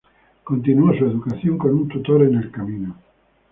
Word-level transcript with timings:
Continuó 0.43 0.97
su 0.97 1.05
educación 1.05 1.59
con 1.59 1.73
un 1.75 1.87
tutor 1.87 2.23
en 2.23 2.35
el 2.37 2.49
camino. 2.49 2.95